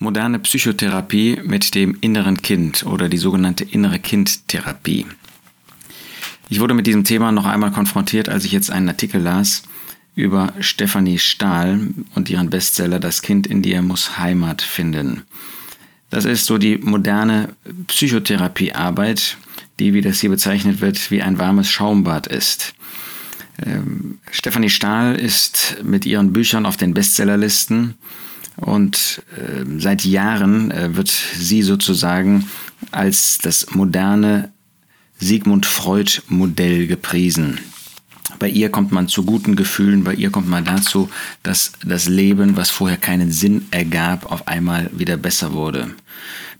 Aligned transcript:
moderne 0.00 0.38
Psychotherapie 0.38 1.40
mit 1.44 1.74
dem 1.74 1.96
inneren 2.00 2.42
Kind 2.42 2.84
oder 2.84 3.08
die 3.08 3.18
sogenannte 3.18 3.64
innere 3.64 3.98
Kindtherapie. 3.98 5.06
Ich 6.48 6.58
wurde 6.58 6.74
mit 6.74 6.86
diesem 6.86 7.04
Thema 7.04 7.30
noch 7.30 7.46
einmal 7.46 7.70
konfrontiert, 7.70 8.28
als 8.28 8.44
ich 8.44 8.50
jetzt 8.50 8.70
einen 8.70 8.88
Artikel 8.88 9.20
las 9.20 9.62
über 10.16 10.52
Stefanie 10.58 11.18
Stahl 11.18 11.88
und 12.14 12.28
ihren 12.28 12.50
Bestseller 12.50 12.98
Das 12.98 13.22
Kind 13.22 13.46
in 13.46 13.62
dir 13.62 13.82
muss 13.82 14.18
Heimat 14.18 14.62
finden. 14.62 15.22
Das 16.08 16.24
ist 16.24 16.46
so 16.46 16.58
die 16.58 16.78
moderne 16.78 17.54
Psychotherapiearbeit, 17.86 19.36
die, 19.78 19.94
wie 19.94 20.00
das 20.00 20.20
hier 20.20 20.30
bezeichnet 20.30 20.80
wird, 20.80 21.10
wie 21.10 21.22
ein 21.22 21.38
warmes 21.38 21.70
Schaumbad 21.70 22.26
ist. 22.26 22.74
Ähm, 23.64 24.18
Stefanie 24.30 24.70
Stahl 24.70 25.14
ist 25.14 25.76
mit 25.84 26.06
ihren 26.06 26.32
Büchern 26.32 26.66
auf 26.66 26.76
den 26.76 26.94
Bestsellerlisten 26.94 27.94
und 28.60 29.22
äh, 29.36 29.64
seit 29.78 30.04
Jahren 30.04 30.70
äh, 30.70 30.96
wird 30.96 31.08
sie 31.08 31.62
sozusagen 31.62 32.48
als 32.90 33.38
das 33.38 33.74
moderne 33.74 34.52
Sigmund 35.18 35.66
Freud 35.66 36.22
Modell 36.28 36.86
gepriesen. 36.86 37.58
Bei 38.38 38.48
ihr 38.48 38.70
kommt 38.70 38.92
man 38.92 39.08
zu 39.08 39.24
guten 39.24 39.56
Gefühlen, 39.56 40.04
bei 40.04 40.14
ihr 40.14 40.30
kommt 40.30 40.48
man 40.48 40.64
dazu, 40.64 41.10
dass 41.42 41.72
das 41.84 42.08
Leben, 42.08 42.56
was 42.56 42.70
vorher 42.70 42.96
keinen 42.96 43.30
Sinn 43.32 43.66
ergab, 43.70 44.30
auf 44.30 44.48
einmal 44.48 44.90
wieder 44.94 45.16
besser 45.16 45.52
wurde. 45.52 45.94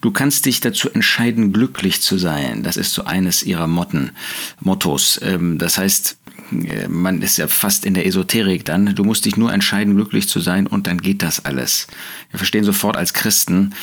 Du 0.01 0.11
kannst 0.11 0.47
dich 0.47 0.61
dazu 0.61 0.91
entscheiden, 0.91 1.53
glücklich 1.53 2.01
zu 2.01 2.17
sein. 2.17 2.63
Das 2.63 2.77
ist 2.77 2.93
so 2.93 3.05
eines 3.05 3.43
ihrer 3.43 3.67
Motten, 3.67 4.13
Mottos. 4.61 5.21
Ähm, 5.23 5.59
das 5.59 5.77
heißt, 5.77 6.17
äh, 6.53 6.89
man 6.89 7.23
ist 7.23 7.37
ja 7.39 7.49
fast 7.49 7.85
in 7.85 7.95
der 7.95 8.07
Esoterik 8.07 8.65
dann. 8.65 8.95
Du 8.95 9.05
musst 9.05 9.25
dich 9.25 9.37
nur 9.37 9.53
entscheiden, 9.53 9.95
glücklich 9.95 10.29
zu 10.29 10.41
sein 10.41 10.67
und 10.67 10.87
dann 10.87 10.99
geht 11.01 11.23
das 11.23 11.45
alles. 11.45 11.87
Wir 12.31 12.39
verstehen 12.39 12.65
sofort 12.65 12.97
als 12.97 13.13
Christen, 13.13 13.75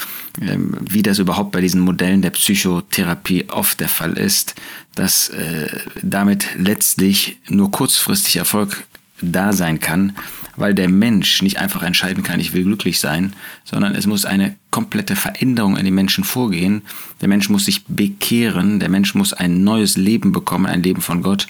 ähm, 0.42 0.76
wie 0.82 1.04
das 1.04 1.20
überhaupt 1.20 1.52
bei 1.52 1.62
diesen 1.62 1.82
Modellen 1.82 2.22
der 2.22 2.32
Psychotherapie 2.32 3.46
oft 3.50 3.80
der 3.80 3.90
Fall 3.90 4.14
ist, 4.18 4.56
dass 4.96 5.30
äh, 5.30 5.68
damit 6.02 6.48
letztlich 6.58 7.38
nur 7.48 7.72
kurzfristig 7.72 8.38
Erfolg 8.38 8.86
da 9.22 9.54
sein 9.54 9.80
kann, 9.80 10.16
weil 10.56 10.74
der 10.74 10.90
Mensch 10.90 11.42
nicht 11.42 11.60
einfach 11.60 11.84
entscheiden 11.84 12.24
kann, 12.24 12.40
ich 12.40 12.54
will 12.54 12.64
glücklich 12.64 13.00
sein, 13.00 13.34
sondern 13.64 13.96
es 13.96 14.08
muss 14.08 14.26
eine 14.26 14.56
komplette 14.72 15.16
Veränderung 15.16 15.78
in 15.78 15.86
den 15.86 15.96
Menschen 15.96 16.24
vorgehen. 16.24 16.82
Der 17.22 17.28
Mensch 17.28 17.50
muss 17.50 17.66
sich 17.66 17.86
bekehren, 17.86 18.80
der 18.80 18.90
Mensch 18.90 19.16
muss 19.16 19.34
ein 19.34 19.64
neues 19.64 19.98
Leben 19.98 20.32
bekommen, 20.32 20.66
ein 20.66 20.84
Leben 20.84 21.02
von 21.02 21.22
Gott, 21.22 21.48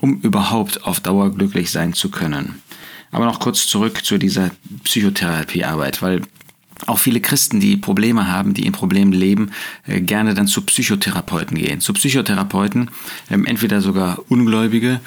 um 0.00 0.20
überhaupt 0.20 0.84
auf 0.84 1.00
Dauer 1.00 1.34
glücklich 1.34 1.70
sein 1.70 1.92
zu 1.92 2.10
können. 2.10 2.62
Aber 3.12 3.24
noch 3.24 3.40
kurz 3.40 3.66
zurück 3.66 4.04
zu 4.04 4.18
dieser 4.18 4.50
Psychotherapiearbeit, 4.84 6.00
weil 6.00 6.22
auch 6.86 6.98
viele 6.98 7.20
Christen, 7.20 7.60
die 7.60 7.76
Probleme 7.76 8.28
haben, 8.28 8.54
die 8.54 8.66
in 8.66 8.72
Problemen 8.72 9.12
leben, 9.12 9.50
äh, 9.86 10.00
gerne 10.00 10.34
dann 10.34 10.46
zu 10.46 10.62
Psychotherapeuten 10.62 11.56
gehen. 11.56 11.80
Zu 11.80 11.92
Psychotherapeuten, 11.92 12.90
ähm, 13.30 13.44
entweder 13.44 13.80
sogar 13.80 14.22
Ungläubige, 14.28 15.00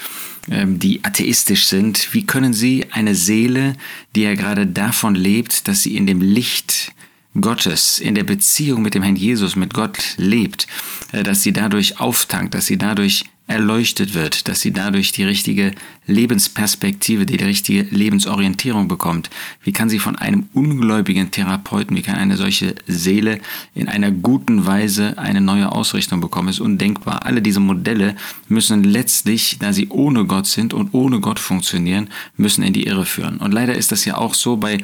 ähm, 0.50 0.80
die 0.80 1.04
atheistisch 1.04 1.66
sind. 1.66 2.14
Wie 2.14 2.26
können 2.26 2.54
sie 2.54 2.86
eine 2.92 3.16
Seele, 3.16 3.76
die 4.16 4.24
ja 4.24 4.36
gerade 4.36 4.68
davon 4.68 5.16
lebt, 5.16 5.68
dass 5.68 5.84
sie 5.84 5.96
in 5.96 6.08
dem 6.08 6.22
Licht 6.22 6.93
Gottes, 7.40 8.00
in 8.00 8.16
der 8.16 8.24
Beziehung 8.24 8.82
mit 8.82 8.94
dem 8.94 9.04
Herrn 9.04 9.16
Jesus, 9.16 9.56
mit 9.56 9.74
Gott 9.74 9.98
lebt, 10.18 10.68
äh, 11.12 11.24
dass 11.24 11.42
sie 11.42 11.54
dadurch 11.54 12.00
auftankt, 12.00 12.54
dass 12.54 12.68
sie 12.68 12.78
dadurch 12.78 13.26
erleuchtet 13.46 14.14
wird, 14.14 14.48
dass 14.48 14.62
sie 14.62 14.72
dadurch 14.72 15.12
die 15.12 15.26
richtige 15.26 15.74
Lebensperspektive, 16.08 17.26
die, 17.26 17.36
die 17.36 17.44
richtige 17.44 17.84
Lebensorientierung 17.84 18.88
bekommt. 18.88 19.30
Wie 19.64 19.74
kann 19.74 19.90
sie 19.90 20.00
von 20.00 20.16
einem 20.16 20.48
ungläubigen 20.54 21.30
Therapeuten, 21.30 21.98
wie 21.98 22.02
kann 22.02 22.16
eine 22.16 22.38
solche 22.38 22.74
Seele 22.88 23.40
in 23.76 23.90
einer 23.90 24.12
guten 24.12 24.66
Weise 24.66 25.18
eine 25.18 25.42
neue 25.42 25.72
Ausrichtung 25.72 26.22
bekommen, 26.22 26.50
ist 26.50 26.62
undenkbar. 26.62 27.26
Alle 27.26 27.42
diese 27.42 27.60
Modelle 27.60 28.16
müssen 28.48 28.84
letztlich, 28.84 29.58
da 29.60 29.74
sie 29.74 29.90
ohne 29.90 30.26
Gott 30.26 30.48
sind 30.48 30.74
und 30.74 30.94
ohne 30.94 31.20
Gott 31.20 31.40
funktionieren, 31.40 32.10
müssen 32.38 32.64
in 32.64 32.72
die 32.72 32.88
Irre 32.88 33.06
führen. 33.06 33.38
Und 33.38 33.52
leider 33.52 33.76
ist 33.76 33.92
das 33.92 34.06
ja 34.06 34.18
auch 34.18 34.36
so 34.36 34.56
bei 34.56 34.80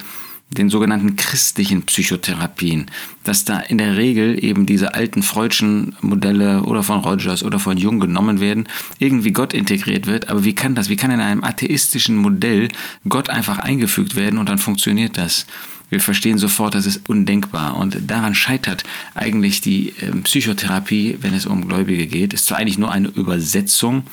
den 0.50 0.70
sogenannten 0.70 1.16
christlichen 1.16 1.84
Psychotherapien, 1.84 2.88
dass 3.24 3.46
da 3.46 3.60
in 3.60 3.78
der 3.78 3.98
Regel 3.98 4.44
eben 4.44 4.66
diese 4.66 4.96
alten 4.96 5.22
Freudschen 5.22 5.96
Modelle 6.02 6.64
oder 6.64 6.82
von 6.82 7.02
Rogers 7.02 7.44
oder 7.44 7.60
von 7.60 7.78
Jung 7.78 8.00
genommen 8.00 8.40
werden, 8.40 8.68
irgendwie 8.98 9.32
Gott 9.32 9.54
integriert 9.54 10.08
wird. 10.08 10.30
Aber 10.30 10.44
wie 10.44 10.56
kann 10.56 10.74
das? 10.74 10.90
Wie 10.90 10.96
kann 10.96 11.12
in 11.12 11.20
einem 11.20 11.44
atheistischen 11.44 12.16
Modell 12.16 12.70
Gott 13.08 13.30
einfach 13.30 13.60
eingefügt 13.60 14.16
werden 14.16 14.40
und 14.40 14.50
dann 14.50 14.58
funktioniert 14.58 15.18
das? 15.18 15.46
Wir 15.90 16.00
verstehen 16.00 16.38
sofort, 16.38 16.76
das 16.76 16.86
ist 16.86 17.10
undenkbar. 17.10 17.76
Und 17.76 17.98
daran 18.08 18.36
scheitert 18.36 18.84
eigentlich 19.16 19.62
die 19.62 19.94
ähm, 20.02 20.24
Psychotherapie, 20.24 21.18
wenn 21.22 21.34
es 21.34 21.46
um 21.46 21.68
Gläubige 21.68 22.06
geht. 22.08 22.34
Ist 22.34 22.46
zwar 22.46 22.60
eigentlich 22.60 22.78
nur 22.78 22.92
eine 22.92 23.08
Übersetzung 23.08 24.04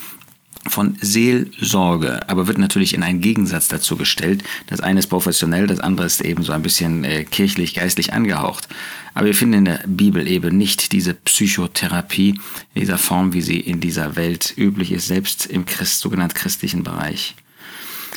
von 0.69 0.97
Seelsorge, 1.01 2.29
aber 2.29 2.47
wird 2.47 2.59
natürlich 2.59 2.95
in 2.95 3.03
einen 3.03 3.21
Gegensatz 3.21 3.69
dazu 3.69 3.97
gestellt. 3.97 4.43
Das 4.67 4.81
eine 4.81 5.01
ist 5.01 5.07
professionell, 5.09 5.67
das 5.67 5.81
andere 5.81 6.07
ist 6.07 6.21
eben 6.21 6.43
so 6.43 6.53
ein 6.53 6.63
bisschen 6.63 7.05
äh, 7.05 7.25
kirchlich, 7.25 7.75
geistlich 7.75 8.13
angehaucht. 8.13 8.69
Aber 9.15 9.27
wir 9.27 9.35
finden 9.35 9.59
in 9.59 9.65
der 9.65 9.81
Bibel 9.87 10.29
eben 10.29 10.57
nicht 10.59 10.93
diese 10.93 11.15
Psychotherapie 11.15 12.39
in 12.75 12.81
dieser 12.81 12.99
Form, 12.99 13.33
wie 13.33 13.43
sie 13.43 13.61
in 13.61 13.81
dieser 13.81 14.17
Welt 14.17 14.53
üblich 14.57 14.93
ist, 14.93 15.07
selbst 15.07 15.47
im 15.47 15.65
Christ, 15.65 16.01
sogenannten 16.01 16.35
christlichen 16.35 16.83
Bereich. 16.83 17.35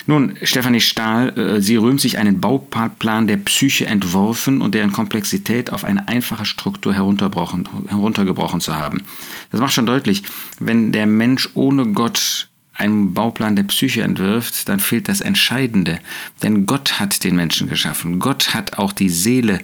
Nun, 0.09 0.37
Stefanie 0.41 0.81
Stahl, 0.81 1.37
äh, 1.37 1.61
sie 1.61 1.75
rühmt 1.75 2.01
sich 2.01 2.17
einen 2.17 2.41
Bauplan 2.41 3.27
der 3.27 3.37
Psyche 3.37 3.85
entworfen 3.85 4.59
und 4.59 4.73
deren 4.73 4.91
Komplexität 4.91 5.71
auf 5.71 5.83
eine 5.83 6.07
einfache 6.07 6.45
Struktur 6.45 6.95
heruntergebrochen 6.95 8.59
zu 8.59 8.75
haben. 8.75 9.03
Das 9.51 9.61
macht 9.61 9.73
schon 9.73 9.85
deutlich, 9.85 10.23
wenn 10.59 10.91
der 10.91 11.05
Mensch 11.05 11.49
ohne 11.53 11.85
Gott 11.89 12.49
einen 12.73 13.13
Bauplan 13.13 13.55
der 13.55 13.65
Psyche 13.65 14.01
entwirft, 14.01 14.67
dann 14.67 14.79
fehlt 14.79 15.09
das 15.09 15.21
Entscheidende. 15.21 15.99
Denn 16.41 16.65
Gott 16.65 16.99
hat 16.99 17.23
den 17.23 17.35
Menschen 17.35 17.69
geschaffen. 17.69 18.17
Gott 18.17 18.55
hat 18.55 18.79
auch 18.79 18.93
die 18.93 19.09
Seele 19.09 19.59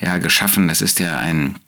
ja, 0.00 0.18
geschaffen. 0.18 0.66
Das 0.66 0.82
ist 0.82 0.98
ja 0.98 1.16
ein 1.18 1.60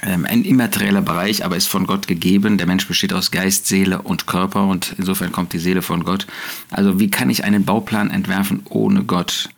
ein 0.00 0.44
immaterieller 0.44 1.02
Bereich, 1.02 1.44
aber 1.44 1.56
ist 1.56 1.66
von 1.66 1.86
Gott 1.86 2.06
gegeben. 2.06 2.58
Der 2.58 2.66
Mensch 2.66 2.86
besteht 2.86 3.12
aus 3.12 3.30
Geist, 3.30 3.66
Seele 3.66 4.02
und 4.02 4.26
Körper 4.26 4.66
und 4.66 4.94
insofern 4.98 5.32
kommt 5.32 5.52
die 5.52 5.58
Seele 5.58 5.82
von 5.82 6.04
Gott. 6.04 6.26
Also 6.70 7.00
wie 7.00 7.10
kann 7.10 7.30
ich 7.30 7.44
einen 7.44 7.64
Bauplan 7.64 8.10
entwerfen 8.10 8.62
ohne 8.68 9.04
Gott? 9.04 9.50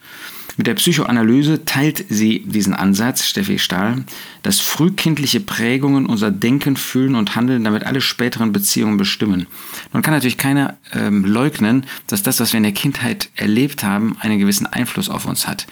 Mit 0.59 0.67
der 0.67 0.75
Psychoanalyse 0.75 1.65
teilt 1.65 2.05
sie 2.09 2.41
diesen 2.41 2.75
Ansatz, 2.75 3.25
Steffi 3.25 3.61
Stahl, 3.61 4.05
dass 4.43 4.59
frühkindliche 4.59 5.39
Prägungen 5.39 6.05
unser 6.05 6.33
Denken, 6.33 6.77
Fühlen 6.77 7.15
und 7.15 7.37
Handeln 7.37 7.63
damit 7.63 7.85
alle 7.85 8.01
späteren 8.01 8.51
Beziehungen 8.51 8.97
bestimmen. 8.97 9.47
Man 9.93 10.03
kann 10.03 10.15
natürlich 10.15 10.37
keiner 10.37 10.77
ähm, 10.93 11.25
leugnen, 11.25 11.87
dass 12.09 12.25
das, 12.25 12.41
was 12.41 12.53
wir 12.53 12.57
in 12.57 12.65
der 12.65 12.73
Kindheit 12.73 13.31
erlebt 13.37 13.85
haben, 13.85 14.17
einen 14.19 14.41
gewissen 14.41 14.67
Einfluss 14.67 15.09
auf 15.09 15.27
uns 15.27 15.47
hat. 15.47 15.69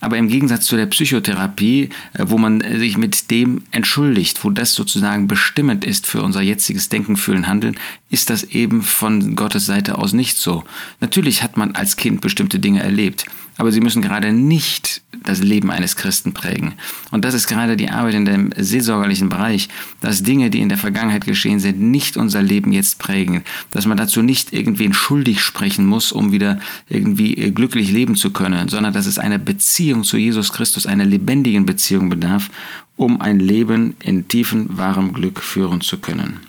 Aber 0.00 0.16
im 0.16 0.28
Gegensatz 0.28 0.64
zu 0.64 0.76
der 0.76 0.86
Psychotherapie, 0.86 1.90
äh, 2.14 2.24
wo 2.26 2.38
man 2.38 2.62
äh, 2.62 2.78
sich 2.78 2.96
mit 2.96 3.30
dem 3.30 3.64
entschuldigt, 3.72 4.42
wo 4.42 4.48
das 4.48 4.72
sozusagen 4.72 5.28
bestimmend 5.28 5.84
ist 5.84 6.06
für 6.06 6.22
unser 6.22 6.40
jetziges 6.40 6.88
Denken, 6.88 7.16
Fühlen, 7.16 7.46
Handeln, 7.46 7.76
ist 8.08 8.30
das 8.30 8.44
eben 8.44 8.80
von 8.80 9.36
Gottes 9.36 9.66
Seite 9.66 9.98
aus 9.98 10.14
nicht 10.14 10.38
so. 10.38 10.64
Natürlich 11.00 11.42
hat 11.42 11.58
man 11.58 11.74
als 11.74 11.98
Kind 11.98 12.22
bestimmte 12.22 12.58
Dinge 12.58 12.82
erlebt, 12.82 13.26
aber 13.60 13.72
sie 13.72 13.82
müssen 13.82 14.00
gerade 14.00 14.32
nicht 14.32 15.02
das 15.22 15.42
Leben 15.42 15.70
eines 15.70 15.94
Christen 15.94 16.32
prägen. 16.32 16.72
Und 17.10 17.26
das 17.26 17.34
ist 17.34 17.46
gerade 17.46 17.76
die 17.76 17.90
Arbeit 17.90 18.14
in 18.14 18.24
dem 18.24 18.50
seelsorgerlichen 18.56 19.28
Bereich, 19.28 19.68
dass 20.00 20.22
Dinge, 20.22 20.48
die 20.48 20.60
in 20.60 20.70
der 20.70 20.78
Vergangenheit 20.78 21.26
geschehen 21.26 21.60
sind, 21.60 21.78
nicht 21.78 22.16
unser 22.16 22.40
Leben 22.40 22.72
jetzt 22.72 22.98
prägen. 22.98 23.44
Dass 23.70 23.84
man 23.84 23.98
dazu 23.98 24.22
nicht 24.22 24.54
irgendwen 24.54 24.94
schuldig 24.94 25.42
sprechen 25.42 25.84
muss, 25.84 26.10
um 26.10 26.32
wieder 26.32 26.58
irgendwie 26.88 27.34
äh, 27.36 27.50
glücklich 27.50 27.92
leben 27.92 28.16
zu 28.16 28.30
können, 28.30 28.70
sondern 28.70 28.94
dass 28.94 29.04
es 29.04 29.18
eine 29.18 29.38
Beziehung 29.38 30.04
zu 30.04 30.16
Jesus 30.16 30.54
Christus, 30.54 30.86
einer 30.86 31.04
lebendigen 31.04 31.66
Beziehung 31.66 32.08
bedarf, 32.08 32.48
um 32.96 33.20
ein 33.20 33.40
Leben 33.40 33.94
in 34.02 34.26
tiefen, 34.28 34.78
wahrem 34.78 35.12
Glück 35.12 35.42
führen 35.42 35.82
zu 35.82 35.98
können. 35.98 36.40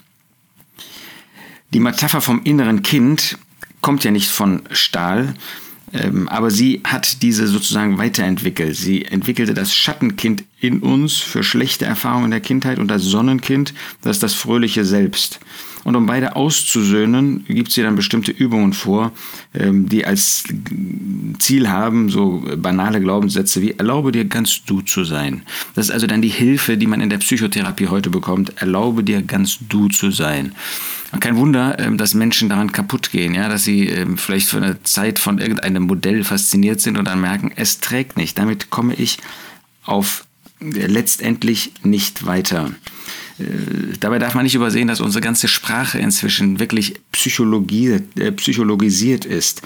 Die 1.74 1.80
Metapher 1.80 2.22
vom 2.22 2.40
inneren 2.44 2.80
Kind 2.80 3.36
kommt 3.82 4.02
ja 4.02 4.10
nicht 4.10 4.30
von 4.30 4.62
Stahl, 4.70 5.34
aber 6.28 6.50
sie 6.50 6.80
hat 6.84 7.22
diese 7.22 7.46
sozusagen 7.46 7.98
weiterentwickelt. 7.98 8.76
Sie 8.76 9.04
entwickelte 9.04 9.54
das 9.54 9.74
Schattenkind 9.74 10.44
in 10.60 10.80
uns 10.80 11.18
für 11.18 11.42
schlechte 11.42 11.84
Erfahrungen 11.84 12.30
der 12.30 12.40
Kindheit 12.40 12.78
und 12.78 12.88
das 12.88 13.02
Sonnenkind, 13.02 13.74
das 14.00 14.16
ist 14.16 14.22
das 14.22 14.34
fröhliche 14.34 14.84
Selbst. 14.84 15.40
Und 15.84 15.96
um 15.96 16.06
beide 16.06 16.36
auszusöhnen, 16.36 17.44
gibt 17.46 17.72
sie 17.72 17.82
dann 17.82 17.96
bestimmte 17.96 18.30
Übungen 18.30 18.72
vor, 18.72 19.12
ähm, 19.54 19.88
die 19.88 20.06
als 20.06 20.44
Ziel 21.38 21.68
haben, 21.68 22.08
so 22.08 22.44
banale 22.56 23.00
Glaubenssätze 23.00 23.62
wie 23.62 23.72
erlaube 23.72 24.12
dir 24.12 24.24
ganz 24.24 24.64
du 24.64 24.80
zu 24.80 25.04
sein. 25.04 25.42
Das 25.74 25.86
ist 25.86 25.90
also 25.90 26.06
dann 26.06 26.22
die 26.22 26.28
Hilfe, 26.28 26.76
die 26.76 26.86
man 26.86 27.00
in 27.00 27.10
der 27.10 27.18
Psychotherapie 27.18 27.88
heute 27.88 28.10
bekommt. 28.10 28.52
Erlaube 28.56 29.02
dir 29.02 29.22
ganz 29.22 29.58
du 29.68 29.88
zu 29.88 30.10
sein. 30.10 30.52
Kein 31.20 31.36
Wunder, 31.36 31.78
ähm, 31.78 31.98
dass 31.98 32.14
Menschen 32.14 32.48
daran 32.48 32.72
kaputt 32.72 33.10
gehen, 33.10 33.34
ja, 33.34 33.48
dass 33.48 33.64
sie 33.64 33.86
ähm, 33.88 34.16
vielleicht 34.16 34.48
für 34.48 34.56
eine 34.58 34.82
Zeit 34.82 35.18
von 35.18 35.38
irgendeinem 35.38 35.82
Modell 35.82 36.24
fasziniert 36.24 36.80
sind 36.80 36.96
und 36.96 37.06
dann 37.06 37.20
merken, 37.20 37.52
es 37.54 37.80
trägt 37.80 38.16
nicht. 38.16 38.38
Damit 38.38 38.70
komme 38.70 38.94
ich 38.94 39.18
auf 39.84 40.24
letztendlich 40.60 41.72
nicht 41.82 42.24
weiter. 42.24 42.70
Äh, 43.42 43.96
dabei 44.00 44.18
darf 44.18 44.34
man 44.34 44.44
nicht 44.44 44.54
übersehen, 44.54 44.88
dass 44.88 45.00
unsere 45.00 45.22
ganze 45.22 45.48
Sprache 45.48 45.98
inzwischen 45.98 46.58
wirklich 46.58 46.94
psychologiert, 47.12 48.18
äh, 48.18 48.32
psychologisiert 48.32 49.24
ist. 49.24 49.62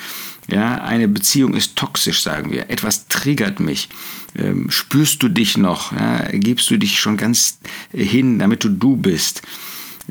Ja, 0.48 0.76
eine 0.76 1.08
Beziehung 1.08 1.54
ist 1.54 1.76
toxisch, 1.76 2.22
sagen 2.22 2.52
wir. 2.52 2.70
Etwas 2.70 3.08
triggert 3.08 3.58
mich. 3.58 3.88
Ähm, 4.36 4.70
spürst 4.70 5.22
du 5.22 5.28
dich 5.28 5.56
noch? 5.56 5.92
Ja, 5.92 6.28
gibst 6.32 6.70
du 6.70 6.76
dich 6.76 7.00
schon 7.00 7.16
ganz 7.16 7.58
hin, 7.92 8.38
damit 8.38 8.62
du 8.62 8.68
du 8.68 8.96
bist? 8.96 9.42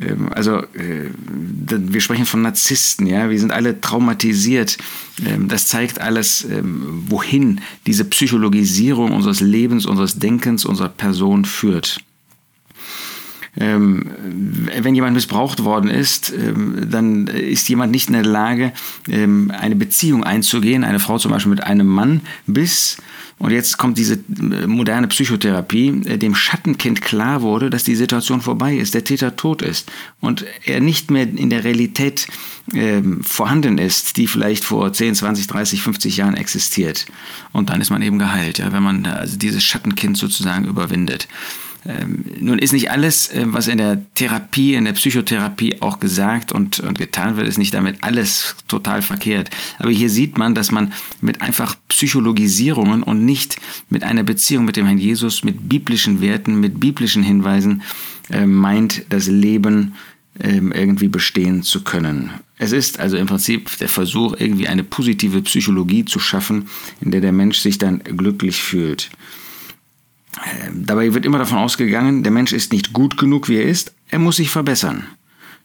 Ähm, 0.01 0.29
also 0.33 0.57
äh, 0.57 1.09
wir 1.15 2.01
sprechen 2.01 2.25
von 2.25 2.41
Narzissten, 2.41 3.07
ja, 3.07 3.29
wir 3.29 3.39
sind 3.39 3.53
alle 3.53 3.79
traumatisiert. 3.79 4.77
Ähm, 5.25 5.47
das 5.47 5.67
zeigt 5.67 6.01
alles, 6.01 6.43
ähm, 6.43 7.05
wohin 7.07 7.61
diese 7.87 8.03
Psychologisierung 8.03 9.11
unseres 9.11 9.39
Lebens, 9.39 9.85
unseres 9.85 10.19
Denkens, 10.19 10.65
unserer 10.65 10.89
Person 10.89 11.45
führt 11.45 12.01
wenn 13.55 14.95
jemand 14.95 15.13
missbraucht 15.13 15.63
worden 15.63 15.89
ist, 15.89 16.33
ähm, 16.33 16.87
dann 16.89 17.27
ist 17.27 17.69
jemand 17.69 17.91
nicht 17.91 18.07
in 18.07 18.13
der 18.13 18.25
Lage, 18.25 18.73
ähm, 19.07 19.51
eine 19.57 19.75
Beziehung 19.75 20.23
einzugehen, 20.25 20.83
eine 20.83 20.99
Frau 20.99 21.17
zum 21.17 21.31
Beispiel 21.31 21.51
mit 21.51 21.63
einem 21.63 21.87
Mann, 21.87 22.21
bis, 22.47 22.97
und 23.37 23.51
jetzt 23.51 23.77
kommt 23.77 23.97
diese 23.97 24.15
äh, 24.15 24.67
moderne 24.67 25.07
Psychotherapie, 25.07 26.01
äh, 26.05 26.17
dem 26.17 26.35
Schattenkind 26.35 27.01
klar 27.01 27.41
wurde, 27.41 27.69
dass 27.69 27.83
die 27.83 27.95
Situation 27.95 28.41
vorbei 28.41 28.75
ist, 28.75 28.93
der 28.93 29.03
Täter 29.03 29.35
tot 29.35 29.61
ist 29.61 29.91
und 30.21 30.45
er 30.65 30.79
nicht 30.79 31.11
mehr 31.11 31.23
in 31.23 31.49
der 31.49 31.63
Realität 31.63 32.27
ähm, 32.73 33.23
vorhanden 33.23 33.77
ist, 33.77 34.17
die 34.17 34.27
vielleicht 34.27 34.63
vor 34.63 34.91
10, 34.91 35.15
20, 35.15 35.47
30, 35.47 35.81
50 35.81 36.17
Jahren 36.17 36.35
existiert. 36.35 37.05
Und 37.51 37.69
dann 37.69 37.81
ist 37.81 37.89
man 37.89 38.01
eben 38.01 38.19
geheilt, 38.19 38.57
ja, 38.57 38.71
wenn 38.71 38.83
man 38.83 39.05
also 39.05 39.37
dieses 39.37 39.63
Schattenkind 39.63 40.17
sozusagen 40.17 40.65
überwindet. 40.65 41.27
Ähm, 41.87 42.25
nun 42.39 42.57
ist 42.57 42.73
nicht 42.73 42.89
alles, 42.89 43.29
äh, 43.29 43.45
was 43.45 43.67
in 43.67 43.77
der 43.77 44.01
Therapie, 44.15 44.73
in 44.73 44.85
der 44.85 44.93
Psychotherapie 44.93 45.81
auch 45.81 45.99
gesagt 45.99 46.51
und, 46.51 46.79
und 46.79 46.97
getan 46.97 47.37
wird, 47.37 47.47
ist 47.47 47.59
nicht 47.59 47.73
damit 47.73 48.03
alles 48.03 48.55
total 48.67 49.01
verkehrt. 49.03 49.51
Aber 49.77 49.91
hier 49.91 50.09
sieht 50.09 50.37
man, 50.37 50.55
dass 50.55 50.71
man 50.71 50.93
mit 51.21 51.41
einfach 51.41 51.75
Psychologisierungen 51.89 53.03
und 53.03 53.23
nicht 53.23 53.57
mit 53.89 54.03
einer 54.03 54.23
Beziehung 54.23 54.65
mit 54.65 54.77
dem 54.77 54.87
Herrn 54.87 54.97
Jesus, 54.97 55.43
mit 55.43 55.69
biblischen 55.69 56.21
Werten, 56.21 56.59
mit 56.59 56.79
biblischen 56.79 57.21
Hinweisen 57.21 57.83
äh, 58.31 58.47
meint, 58.47 59.05
das 59.09 59.27
Leben 59.27 59.93
äh, 60.39 60.57
irgendwie 60.57 61.07
bestehen 61.07 61.61
zu 61.61 61.83
können. 61.83 62.31
Es 62.57 62.71
ist 62.71 62.99
also 62.99 63.17
im 63.17 63.27
Prinzip 63.27 63.77
der 63.77 63.89
Versuch, 63.89 64.35
irgendwie 64.39 64.67
eine 64.67 64.83
positive 64.83 65.41
Psychologie 65.41 66.05
zu 66.05 66.19
schaffen, 66.19 66.67
in 67.01 67.11
der 67.11 67.21
der 67.21 67.31
Mensch 67.31 67.59
sich 67.59 67.77
dann 67.77 67.99
glücklich 67.99 68.57
fühlt. 68.57 69.11
Dabei 70.73 71.13
wird 71.13 71.25
immer 71.25 71.39
davon 71.39 71.57
ausgegangen, 71.57 72.23
der 72.23 72.31
Mensch 72.31 72.53
ist 72.53 72.71
nicht 72.71 72.93
gut 72.93 73.17
genug, 73.17 73.49
wie 73.49 73.57
er 73.57 73.65
ist, 73.65 73.93
er 74.09 74.19
muss 74.19 74.37
sich 74.37 74.49
verbessern. 74.49 75.05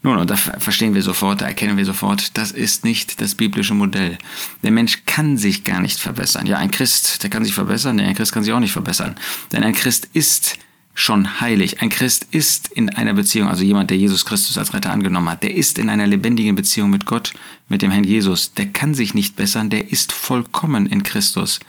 Nun, 0.02 0.16
und 0.16 0.30
da 0.30 0.36
verstehen 0.36 0.94
wir 0.94 1.02
sofort, 1.02 1.42
da 1.42 1.46
erkennen 1.46 1.76
wir 1.76 1.84
sofort, 1.84 2.38
das 2.38 2.52
ist 2.52 2.84
nicht 2.84 3.20
das 3.20 3.34
biblische 3.34 3.74
Modell. 3.74 4.16
Der 4.62 4.70
Mensch 4.70 5.02
kann 5.04 5.36
sich 5.36 5.62
gar 5.62 5.80
nicht 5.80 5.98
verbessern. 5.98 6.46
Ja, 6.46 6.56
ein 6.56 6.70
Christ, 6.70 7.22
der 7.22 7.28
kann 7.28 7.44
sich 7.44 7.52
verbessern, 7.52 7.96
nee, 7.96 8.04
ein 8.04 8.14
Christ 8.14 8.32
kann 8.32 8.42
sich 8.42 8.52
auch 8.52 8.60
nicht 8.60 8.72
verbessern. 8.72 9.16
Denn 9.52 9.62
ein 9.62 9.74
Christ 9.74 10.08
ist 10.14 10.56
schon 10.94 11.40
heilig. 11.40 11.82
Ein 11.82 11.90
Christ 11.90 12.26
ist 12.30 12.68
in 12.68 12.88
einer 12.88 13.12
Beziehung, 13.12 13.48
also 13.48 13.62
jemand, 13.62 13.90
der 13.90 13.98
Jesus 13.98 14.24
Christus 14.24 14.56
als 14.56 14.72
Retter 14.72 14.90
angenommen 14.90 15.28
hat, 15.28 15.42
der 15.42 15.54
ist 15.54 15.78
in 15.78 15.90
einer 15.90 16.06
lebendigen 16.06 16.54
Beziehung 16.54 16.88
mit 16.88 17.04
Gott, 17.04 17.34
mit 17.68 17.82
dem 17.82 17.90
Herrn 17.90 18.04
Jesus. 18.04 18.54
Der 18.54 18.66
kann 18.66 18.94
sich 18.94 19.12
nicht 19.12 19.36
bessern, 19.36 19.68
der 19.68 19.92
ist 19.92 20.12
vollkommen 20.12 20.86
in 20.86 21.02
Christus 21.02 21.60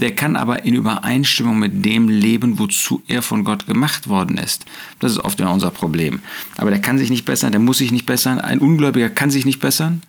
der 0.00 0.14
kann 0.14 0.36
aber 0.36 0.64
in 0.64 0.74
Übereinstimmung 0.74 1.58
mit 1.58 1.84
dem 1.84 2.08
leben, 2.08 2.58
wozu 2.58 3.02
er 3.06 3.22
von 3.22 3.44
Gott 3.44 3.66
gemacht 3.66 4.08
worden 4.08 4.38
ist. 4.38 4.64
Das 4.98 5.12
ist 5.12 5.18
oft 5.18 5.38
immer 5.40 5.52
unser 5.52 5.70
Problem. 5.70 6.20
Aber 6.56 6.70
der 6.70 6.80
kann 6.80 6.98
sich 6.98 7.10
nicht 7.10 7.24
bessern, 7.24 7.52
der 7.52 7.60
muss 7.60 7.78
sich 7.78 7.92
nicht 7.92 8.06
bessern. 8.06 8.40
Ein 8.40 8.58
Ungläubiger 8.58 9.10
kann 9.10 9.30
sich 9.30 9.44
nicht 9.44 9.60
bessern. 9.60 10.02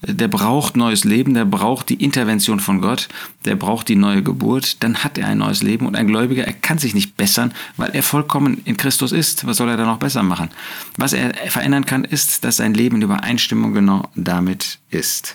Der 0.00 0.28
braucht 0.28 0.76
neues 0.76 1.02
Leben, 1.02 1.34
der 1.34 1.44
braucht 1.44 1.88
die 1.88 1.94
Intervention 2.04 2.60
von 2.60 2.80
Gott, 2.80 3.08
der 3.44 3.56
braucht 3.56 3.88
die 3.88 3.96
neue 3.96 4.22
Geburt, 4.22 4.84
dann 4.84 5.02
hat 5.02 5.18
er 5.18 5.26
ein 5.26 5.38
neues 5.38 5.60
Leben 5.60 5.86
und 5.86 5.96
ein 5.96 6.06
Gläubiger, 6.06 6.44
er 6.44 6.52
kann 6.52 6.78
sich 6.78 6.94
nicht 6.94 7.16
bessern, 7.16 7.52
weil 7.76 7.90
er 7.90 8.04
vollkommen 8.04 8.62
in 8.64 8.76
Christus 8.76 9.10
ist. 9.10 9.44
Was 9.44 9.56
soll 9.56 9.68
er 9.68 9.76
da 9.76 9.84
noch 9.84 9.98
besser 9.98 10.22
machen? 10.22 10.50
Was 10.96 11.14
er 11.14 11.34
verändern 11.50 11.84
kann, 11.84 12.04
ist, 12.04 12.44
dass 12.44 12.58
sein 12.58 12.74
Leben 12.74 12.96
in 12.96 13.02
Übereinstimmung 13.02 13.74
genau 13.74 14.08
damit 14.14 14.78
ist. 14.90 15.34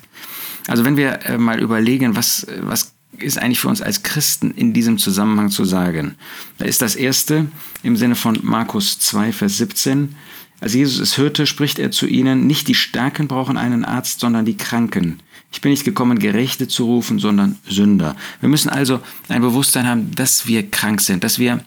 Also 0.67 0.85
wenn 0.85 0.95
wir 0.95 1.25
äh, 1.25 1.37
mal 1.37 1.59
überlegen, 1.59 2.15
was, 2.15 2.47
was 2.61 2.93
ist 3.23 3.37
eigentlich 3.37 3.59
für 3.59 3.69
uns 3.69 3.81
als 3.81 4.03
Christen 4.03 4.51
in 4.51 4.73
diesem 4.73 4.97
Zusammenhang 4.97 5.49
zu 5.49 5.65
sagen? 5.65 6.15
Da 6.57 6.65
ist 6.65 6.81
das 6.81 6.95
erste 6.95 7.47
im 7.81 7.97
Sinne 7.97 8.15
von 8.15 8.39
Markus 8.43 8.99
2, 8.99 9.31
Vers 9.31 9.57
17. 9.57 10.15
Als 10.59 10.73
Jesus 10.73 10.99
es 10.99 11.17
hörte, 11.17 11.45
spricht 11.45 11.79
er 11.79 11.91
zu 11.91 12.07
ihnen, 12.07 12.47
nicht 12.47 12.67
die 12.67 12.75
Starken 12.75 13.27
brauchen 13.27 13.57
einen 13.57 13.83
Arzt, 13.83 14.21
sondern 14.21 14.45
die 14.45 14.55
Kranken. 14.55 15.19
Ich 15.51 15.61
bin 15.61 15.71
nicht 15.71 15.83
gekommen, 15.83 16.19
Gerechte 16.19 16.67
zu 16.67 16.85
rufen, 16.85 17.19
sondern 17.19 17.57
Sünder. 17.67 18.15
Wir 18.39 18.49
müssen 18.49 18.69
also 18.69 19.01
ein 19.27 19.41
Bewusstsein 19.41 19.87
haben, 19.87 20.11
dass 20.15 20.47
wir 20.47 20.69
krank 20.69 21.01
sind, 21.01 21.23
dass 21.23 21.37
wir 21.37 21.63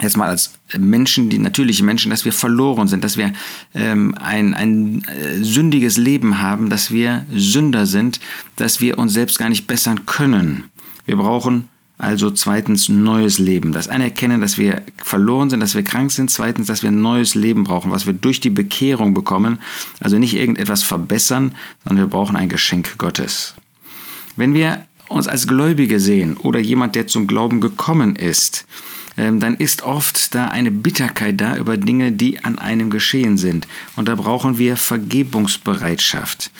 jetzt 0.00 0.16
mal 0.16 0.28
als 0.28 0.54
Menschen, 0.78 1.28
die 1.28 1.38
natürliche 1.38 1.84
Menschen, 1.84 2.10
dass 2.10 2.24
wir 2.24 2.32
verloren 2.32 2.88
sind, 2.88 3.04
dass 3.04 3.16
wir 3.16 3.32
ähm, 3.74 4.14
ein, 4.18 4.54
ein 4.54 5.04
äh, 5.04 5.42
sündiges 5.42 5.98
Leben 5.98 6.40
haben, 6.40 6.70
dass 6.70 6.90
wir 6.90 7.26
Sünder 7.32 7.86
sind, 7.86 8.20
dass 8.56 8.80
wir 8.80 8.98
uns 8.98 9.12
selbst 9.12 9.38
gar 9.38 9.48
nicht 9.48 9.66
bessern 9.66 10.06
können. 10.06 10.64
Wir 11.04 11.16
brauchen 11.16 11.68
also 11.98 12.32
zweitens 12.32 12.88
neues 12.88 13.38
Leben. 13.38 13.72
Das 13.72 13.88
Anerkennen, 13.88 14.40
dass 14.40 14.58
wir 14.58 14.82
verloren 14.96 15.50
sind, 15.50 15.60
dass 15.60 15.76
wir 15.76 15.84
krank 15.84 16.10
sind. 16.10 16.30
Zweitens, 16.30 16.66
dass 16.66 16.82
wir 16.82 16.90
ein 16.90 17.00
neues 17.00 17.36
Leben 17.36 17.62
brauchen, 17.64 17.92
was 17.92 18.06
wir 18.06 18.12
durch 18.12 18.40
die 18.40 18.50
Bekehrung 18.50 19.14
bekommen. 19.14 19.60
Also 20.00 20.18
nicht 20.18 20.34
irgendetwas 20.34 20.82
verbessern, 20.82 21.54
sondern 21.84 22.06
wir 22.06 22.10
brauchen 22.10 22.34
ein 22.34 22.48
Geschenk 22.48 22.98
Gottes. 22.98 23.54
Wenn 24.34 24.52
wir 24.54 24.84
uns 25.08 25.28
als 25.28 25.46
Gläubige 25.46 26.00
sehen 26.00 26.36
oder 26.36 26.58
jemand, 26.58 26.96
der 26.96 27.06
zum 27.06 27.26
Glauben 27.26 27.60
gekommen 27.60 28.16
ist, 28.16 28.66
dann 29.16 29.56
ist 29.56 29.82
oft 29.82 30.34
da 30.34 30.48
eine 30.48 30.70
Bitterkeit 30.70 31.40
da 31.40 31.56
über 31.56 31.76
Dinge, 31.76 32.12
die 32.12 32.44
an 32.44 32.58
einem 32.58 32.90
geschehen 32.90 33.36
sind. 33.36 33.66
Und 33.96 34.08
da 34.08 34.14
brauchen 34.14 34.58
wir 34.58 34.76
Vergebungsbereitschaft. 34.76 36.50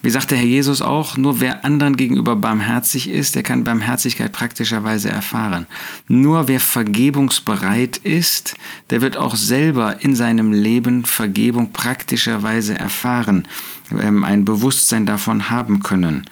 Wie 0.00 0.10
sagt 0.10 0.30
der 0.30 0.38
Herr 0.38 0.46
Jesus 0.46 0.80
auch, 0.80 1.16
nur 1.16 1.40
wer 1.40 1.64
anderen 1.64 1.96
gegenüber 1.96 2.36
barmherzig 2.36 3.08
ist, 3.08 3.34
der 3.34 3.42
kann 3.42 3.64
Barmherzigkeit 3.64 4.30
praktischerweise 4.30 5.08
erfahren. 5.08 5.66
Nur 6.06 6.46
wer 6.46 6.60
vergebungsbereit 6.60 7.96
ist, 7.96 8.54
der 8.90 9.00
wird 9.00 9.16
auch 9.16 9.34
selber 9.34 10.00
in 10.00 10.14
seinem 10.14 10.52
Leben 10.52 11.04
Vergebung 11.04 11.72
praktischerweise 11.72 12.78
erfahren, 12.78 13.48
ähm, 13.90 14.22
ein 14.22 14.44
Bewusstsein 14.44 15.04
davon 15.04 15.50
haben 15.50 15.82
können. 15.82 16.26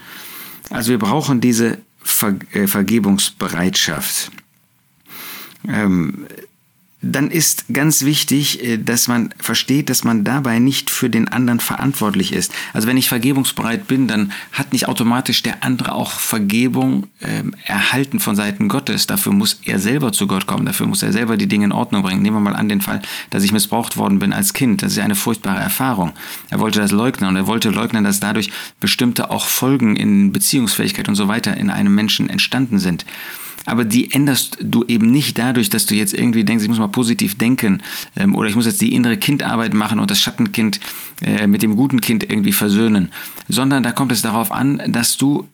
Also 0.71 0.91
wir 0.91 0.99
brauchen 0.99 1.41
diese 1.41 1.79
Ver 2.05 2.37
äh, 2.53 2.69
Vergebungsbereitschaft. 2.69 4.31
Ähm, 5.69 6.27
dann 7.03 7.31
ist 7.31 7.67
ganz 7.73 8.05
wichtig, 8.05 8.65
äh, 8.65 8.79
dass 8.79 9.07
man 9.07 9.31
versteht, 9.39 9.91
dass 9.91 10.05
man 10.05 10.25
dabei 10.25 10.59
nicht 10.59 10.91
für 10.91 11.11
den 11.11 11.29
anderen 11.29 11.61
verantwortlich 11.61 12.33
ist. 12.33 12.53
Also 12.73 12.89
wenn 12.89 12.97
ich 12.97 13.09
vergebungsbereit 13.09 13.87
bin, 13.87 14.09
dann 14.09 14.33
hat 14.53 14.73
nicht 14.73 14.89
automatisch 14.89 15.43
der 15.43 15.63
andere 15.63 15.93
auch 15.93 16.11
Vergebung 16.13 17.07
äh, 17.21 17.43
erhalten 17.65 18.19
von 18.19 18.35
Seiten 18.35 18.69
Gottes. 18.69 19.07
Dafür 19.07 19.33
muss 19.33 19.61
er 19.65 19.79
selber 19.79 20.13
zu 20.13 20.27
Gott 20.27 20.47
kommen, 20.47 20.67
dafür 20.67 20.87
muss 20.87 21.03
er 21.03 21.13
selber 21.13 21.37
die 21.37 21.49
Dinge 21.49 21.67
in 21.67 21.73
Ordnung 21.73 22.03
bringen. 22.03 22.23
Nehmen 22.23 22.37
wir 22.37 22.41
mal 22.41 22.57
an 22.57 22.69
den 22.69 22.81
Fall, 22.81 23.03
dass 23.31 23.45
ich 23.45 23.53
missbraucht 23.53 23.97
worden 23.97 24.19
bin 24.19 24.33
als 24.33 24.53
Kind. 24.53 24.83
Das 24.83 24.93
ist 24.93 24.99
eine 24.99 25.15
furchtbare 25.15 25.61
Erfahrung. 25.61 26.13
Er 26.51 26.61
wollte 26.61 26.81
das 26.81 26.93
leugnen 26.93 27.29
und 27.29 27.37
er 27.37 27.47
wollte 27.47 27.71
leugnen, 27.71 28.05
dass 28.05 28.21
dadurch 28.21 28.51
bestimmte 28.81 29.31
auch 29.31 29.47
Folgen 29.47 29.97
in 29.97 30.33
Beziehungsfähigkeit 30.33 31.09
und 31.09 31.15
so 31.15 31.29
weiter 31.29 31.57
in 31.57 31.71
einem 31.71 31.95
Menschen 31.95 32.31
entstanden 32.31 32.79
sind 32.79 33.05
aber 33.65 33.85
die 33.85 34.13
änderst 34.13 34.59
du 34.61 34.85
eben 34.87 35.11
nicht 35.11 35.39
dadurch, 35.39 35.71
dass 35.71 35.87
du 35.87 35.95
jetzt 35.95 36.15
irgendwie 36.15 36.45
denkst, 36.45 36.63
ich 36.63 36.69
muss 36.69 36.79
mal 36.79 36.89
positiv 36.89 37.39
denken 37.39 37.83
ähm, 38.17 38.35
oder 38.35 38.49
ich 38.49 38.55
muss 38.55 38.67
jetzt 38.67 38.81
die 38.81 38.95
innere 38.95 39.17
Kindarbeit 39.17 39.75
machen 39.75 39.99
und 39.99 40.11
das 40.11 40.21
Schattenkind 40.21 40.81
äh, 41.23 41.47
mit 41.47 41.63
dem 41.63 41.77
guten 41.77 42.01
Kind 42.01 42.29
irgendwie 42.29 42.53
versöhnen, 42.53 43.11
sondern 43.49 43.83
da 43.83 43.93
kommt 43.93 44.13
es 44.13 44.23
darauf 44.23 44.53
an, 44.53 44.83
dass 44.89 45.17
du 45.17 45.49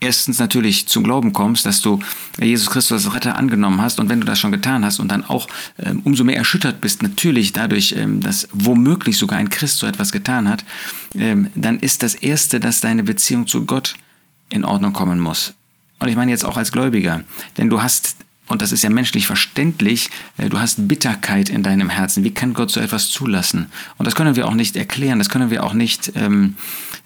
erstens 0.00 0.38
natürlich 0.38 0.86
zum 0.86 1.02
Glauben 1.02 1.32
kommst, 1.32 1.66
dass 1.66 1.80
du 1.80 1.98
Jesus 2.38 2.70
Christus 2.70 3.06
als 3.06 3.14
Retter 3.14 3.36
angenommen 3.36 3.80
hast 3.80 3.98
und 3.98 4.08
wenn 4.08 4.20
du 4.20 4.26
das 4.26 4.38
schon 4.38 4.52
getan 4.52 4.84
hast 4.84 5.00
und 5.00 5.08
dann 5.08 5.24
auch 5.24 5.48
ähm, 5.78 6.02
umso 6.04 6.24
mehr 6.24 6.36
erschüttert 6.36 6.80
bist, 6.80 7.02
natürlich 7.02 7.52
dadurch, 7.52 7.94
ähm, 7.96 8.20
dass 8.20 8.48
womöglich 8.52 9.16
sogar 9.16 9.38
ein 9.38 9.48
Christ 9.48 9.78
so 9.78 9.86
etwas 9.86 10.12
getan 10.12 10.48
hat, 10.48 10.64
ähm, 11.14 11.48
dann 11.54 11.78
ist 11.78 12.02
das 12.02 12.14
Erste, 12.14 12.60
dass 12.60 12.80
deine 12.80 13.02
Beziehung 13.02 13.46
zu 13.46 13.64
Gott 13.64 13.94
in 14.50 14.64
Ordnung 14.64 14.92
kommen 14.92 15.20
muss. 15.20 15.54
Und 15.98 16.08
ich 16.08 16.16
meine 16.16 16.30
jetzt 16.30 16.44
auch 16.44 16.56
als 16.56 16.72
Gläubiger. 16.72 17.22
Denn 17.56 17.70
du 17.70 17.82
hast, 17.82 18.16
und 18.48 18.62
das 18.62 18.72
ist 18.72 18.82
ja 18.82 18.90
menschlich 18.90 19.26
verständlich, 19.26 20.10
äh, 20.36 20.48
du 20.48 20.58
hast 20.58 20.88
Bitterkeit 20.88 21.48
in 21.48 21.62
deinem 21.62 21.88
Herzen. 21.88 22.24
Wie 22.24 22.34
kann 22.34 22.54
Gott 22.54 22.70
so 22.70 22.80
etwas 22.80 23.08
zulassen? 23.10 23.70
Und 23.96 24.06
das 24.06 24.14
können 24.14 24.36
wir 24.36 24.46
auch 24.46 24.54
nicht 24.54 24.76
erklären, 24.76 25.18
das 25.18 25.28
können 25.28 25.50
wir 25.50 25.64
auch 25.64 25.74
nicht 25.74 26.12
ähm, 26.14 26.56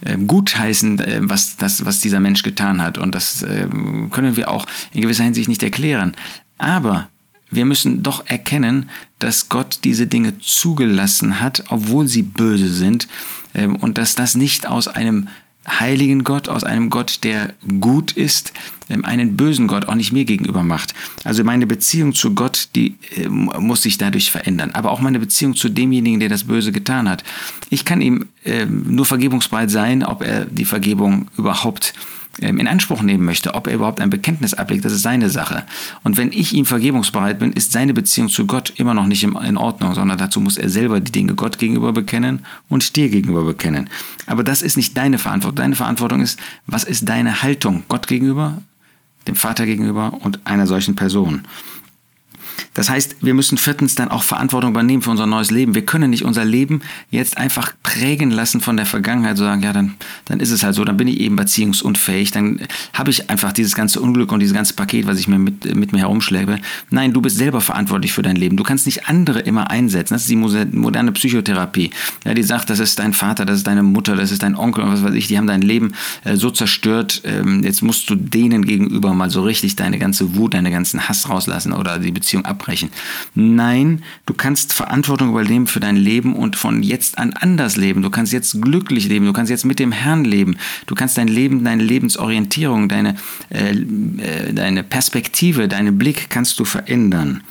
äh, 0.04 0.16
gutheißen, 0.16 0.98
äh, 1.00 1.20
was, 1.22 1.56
das, 1.56 1.84
was 1.84 2.00
dieser 2.00 2.20
Mensch 2.20 2.42
getan 2.42 2.82
hat. 2.82 2.98
Und 2.98 3.14
das 3.14 3.42
äh, 3.42 3.68
können 4.10 4.36
wir 4.36 4.50
auch 4.50 4.66
in 4.92 5.02
gewisser 5.02 5.24
Hinsicht 5.24 5.48
nicht 5.48 5.62
erklären. 5.62 6.14
Aber 6.56 7.08
wir 7.50 7.64
müssen 7.64 8.02
doch 8.02 8.26
erkennen, 8.26 8.90
dass 9.18 9.48
Gott 9.48 9.80
diese 9.84 10.06
Dinge 10.06 10.38
zugelassen 10.38 11.40
hat, 11.40 11.64
obwohl 11.68 12.06
sie 12.06 12.22
böse 12.22 12.72
sind, 12.72 13.08
ähm, 13.54 13.76
und 13.76 13.98
dass 13.98 14.14
das 14.14 14.34
nicht 14.34 14.66
aus 14.66 14.88
einem 14.88 15.28
heiligen 15.66 16.24
Gott, 16.24 16.48
aus 16.48 16.64
einem 16.64 16.90
Gott, 16.90 17.24
der 17.24 17.54
gut 17.80 18.12
ist, 18.12 18.52
ähm, 18.52 18.77
einen 18.88 19.36
bösen 19.36 19.66
Gott 19.66 19.86
auch 19.86 19.94
nicht 19.94 20.12
mir 20.12 20.24
gegenüber 20.24 20.62
macht. 20.62 20.94
Also 21.24 21.44
meine 21.44 21.66
Beziehung 21.66 22.14
zu 22.14 22.34
Gott, 22.34 22.68
die 22.74 22.96
äh, 23.16 23.28
muss 23.28 23.82
sich 23.82 23.98
dadurch 23.98 24.30
verändern. 24.30 24.70
Aber 24.72 24.90
auch 24.90 25.00
meine 25.00 25.18
Beziehung 25.18 25.54
zu 25.54 25.68
demjenigen, 25.68 26.20
der 26.20 26.28
das 26.28 26.44
Böse 26.44 26.72
getan 26.72 27.08
hat. 27.08 27.24
Ich 27.70 27.84
kann 27.84 28.00
ihm 28.00 28.26
äh, 28.44 28.66
nur 28.66 29.06
vergebungsbereit 29.06 29.70
sein, 29.70 30.04
ob 30.04 30.22
er 30.22 30.44
die 30.44 30.64
Vergebung 30.64 31.28
überhaupt 31.36 31.94
ähm, 32.40 32.58
in 32.58 32.68
Anspruch 32.68 33.02
nehmen 33.02 33.24
möchte, 33.24 33.54
ob 33.54 33.66
er 33.66 33.74
überhaupt 33.74 34.00
ein 34.00 34.10
Bekenntnis 34.10 34.54
ablegt, 34.54 34.84
das 34.84 34.92
ist 34.92 35.02
seine 35.02 35.28
Sache. 35.28 35.64
Und 36.04 36.16
wenn 36.16 36.30
ich 36.32 36.52
ihm 36.52 36.66
vergebungsbereit 36.66 37.38
bin, 37.38 37.52
ist 37.52 37.72
seine 37.72 37.94
Beziehung 37.94 38.28
zu 38.28 38.46
Gott 38.46 38.72
immer 38.76 38.94
noch 38.94 39.06
nicht 39.06 39.24
in 39.24 39.56
Ordnung, 39.56 39.94
sondern 39.94 40.18
dazu 40.18 40.40
muss 40.40 40.56
er 40.56 40.68
selber 40.68 41.00
die 41.00 41.10
Dinge 41.10 41.34
Gott 41.34 41.58
gegenüber 41.58 41.92
bekennen 41.92 42.44
und 42.68 42.94
dir 42.96 43.08
gegenüber 43.08 43.44
bekennen. 43.44 43.90
Aber 44.26 44.44
das 44.44 44.62
ist 44.62 44.76
nicht 44.76 44.96
deine 44.96 45.18
Verantwortung. 45.18 45.56
Deine 45.56 45.76
Verantwortung 45.76 46.20
ist, 46.20 46.38
was 46.66 46.84
ist 46.84 47.08
deine 47.08 47.42
Haltung 47.42 47.82
Gott 47.88 48.06
gegenüber, 48.06 48.62
dem 49.28 49.36
Vater 49.36 49.66
gegenüber 49.66 50.14
und 50.20 50.40
einer 50.44 50.66
solchen 50.66 50.96
Person. 50.96 51.42
Das 52.74 52.90
heißt, 52.90 53.16
wir 53.20 53.34
müssen 53.34 53.58
viertens 53.58 53.94
dann 53.94 54.08
auch 54.08 54.22
Verantwortung 54.22 54.70
übernehmen 54.70 55.02
für 55.02 55.10
unser 55.10 55.26
neues 55.26 55.50
Leben. 55.50 55.74
Wir 55.74 55.84
können 55.84 56.10
nicht 56.10 56.24
unser 56.24 56.44
Leben 56.44 56.80
jetzt 57.10 57.36
einfach 57.36 57.72
prägen 57.82 58.30
lassen 58.30 58.60
von 58.60 58.76
der 58.76 58.86
Vergangenheit, 58.86 59.36
so 59.36 59.44
sagen, 59.44 59.62
ja, 59.62 59.72
dann, 59.72 59.94
dann 60.26 60.40
ist 60.40 60.50
es 60.50 60.62
halt 60.62 60.74
so, 60.74 60.84
dann 60.84 60.96
bin 60.96 61.08
ich 61.08 61.20
eben 61.20 61.36
beziehungsunfähig, 61.36 62.30
dann 62.30 62.60
habe 62.92 63.10
ich 63.10 63.30
einfach 63.30 63.52
dieses 63.52 63.74
ganze 63.74 64.00
Unglück 64.00 64.32
und 64.32 64.40
dieses 64.40 64.54
ganze 64.54 64.74
Paket, 64.74 65.06
was 65.06 65.18
ich 65.18 65.28
mir 65.28 65.38
mit, 65.38 65.74
mit 65.74 65.92
mir 65.92 66.00
herumschläge. 66.00 66.58
Nein, 66.90 67.12
du 67.12 67.20
bist 67.20 67.36
selber 67.36 67.60
verantwortlich 67.60 68.12
für 68.12 68.22
dein 68.22 68.36
Leben. 68.36 68.56
Du 68.56 68.64
kannst 68.64 68.86
nicht 68.86 69.08
andere 69.08 69.40
immer 69.40 69.70
einsetzen. 69.70 70.14
Das 70.14 70.22
ist 70.22 70.30
die 70.30 70.36
moderne 70.36 71.12
Psychotherapie. 71.12 71.90
Ja, 72.24 72.34
die 72.34 72.42
sagt, 72.42 72.70
das 72.70 72.78
ist 72.78 72.98
dein 72.98 73.12
Vater, 73.12 73.44
das 73.44 73.58
ist 73.58 73.66
deine 73.66 73.82
Mutter, 73.82 74.16
das 74.16 74.30
ist 74.30 74.42
dein 74.42 74.56
Onkel 74.56 74.84
und 74.84 74.92
was 74.92 75.02
weiß 75.02 75.14
ich, 75.14 75.28
die 75.28 75.38
haben 75.38 75.46
dein 75.46 75.62
Leben 75.62 75.94
äh, 76.24 76.36
so 76.36 76.50
zerstört. 76.50 77.22
Ähm, 77.24 77.62
jetzt 77.64 77.82
musst 77.82 78.08
du 78.10 78.14
denen 78.14 78.64
gegenüber 78.64 79.14
mal 79.14 79.30
so 79.30 79.42
richtig 79.42 79.76
deine 79.76 79.98
ganze 79.98 80.36
Wut, 80.36 80.54
deine 80.54 80.70
ganzen 80.70 81.08
Hass 81.08 81.28
rauslassen 81.28 81.72
oder 81.72 81.98
die 81.98 82.12
Beziehung 82.12 82.44
abbrechen. 82.48 82.90
Nein, 83.34 84.02
du 84.26 84.34
kannst 84.34 84.72
Verantwortung 84.72 85.30
übernehmen 85.30 85.66
für 85.66 85.80
dein 85.80 85.96
Leben 85.96 86.34
und 86.34 86.56
von 86.56 86.82
jetzt 86.82 87.18
an 87.18 87.32
anders 87.32 87.76
leben. 87.76 88.02
Du 88.02 88.10
kannst 88.10 88.32
jetzt 88.32 88.60
glücklich 88.62 89.08
leben, 89.08 89.26
du 89.26 89.32
kannst 89.32 89.50
jetzt 89.50 89.64
mit 89.64 89.78
dem 89.78 89.92
Herrn 89.92 90.24
leben. 90.24 90.56
Du 90.86 90.94
kannst 90.94 91.18
dein 91.18 91.28
Leben, 91.28 91.64
deine 91.64 91.82
Lebensorientierung, 91.82 92.88
deine, 92.88 93.16
äh, 93.50 93.70
äh, 93.70 94.52
deine 94.52 94.82
Perspektive, 94.82 95.68
deinen 95.68 95.98
Blick 95.98 96.30
kannst 96.30 96.58
du 96.58 96.64
verändern. 96.64 97.42